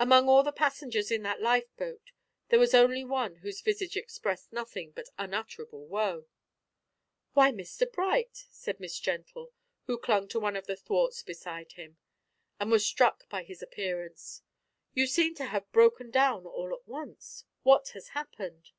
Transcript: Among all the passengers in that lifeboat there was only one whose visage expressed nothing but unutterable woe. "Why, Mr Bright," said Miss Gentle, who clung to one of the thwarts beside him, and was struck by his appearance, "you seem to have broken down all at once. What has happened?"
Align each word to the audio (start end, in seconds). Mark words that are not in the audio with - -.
Among 0.00 0.28
all 0.28 0.42
the 0.42 0.50
passengers 0.50 1.12
in 1.12 1.22
that 1.22 1.40
lifeboat 1.40 2.10
there 2.48 2.58
was 2.58 2.74
only 2.74 3.04
one 3.04 3.36
whose 3.36 3.60
visage 3.60 3.96
expressed 3.96 4.52
nothing 4.52 4.90
but 4.90 5.06
unutterable 5.16 5.86
woe. 5.86 6.26
"Why, 7.34 7.52
Mr 7.52 7.86
Bright," 7.88 8.42
said 8.50 8.80
Miss 8.80 8.98
Gentle, 8.98 9.52
who 9.86 9.98
clung 9.98 10.26
to 10.30 10.40
one 10.40 10.56
of 10.56 10.66
the 10.66 10.74
thwarts 10.74 11.22
beside 11.22 11.74
him, 11.74 11.96
and 12.58 12.72
was 12.72 12.84
struck 12.84 13.28
by 13.28 13.44
his 13.44 13.62
appearance, 13.62 14.42
"you 14.94 15.06
seem 15.06 15.32
to 15.36 15.44
have 15.44 15.70
broken 15.70 16.10
down 16.10 16.44
all 16.44 16.74
at 16.74 16.88
once. 16.88 17.44
What 17.62 17.90
has 17.90 18.08
happened?" 18.18 18.72